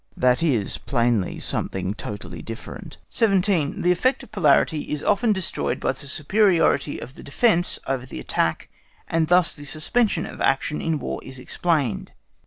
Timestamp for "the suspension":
9.53-10.25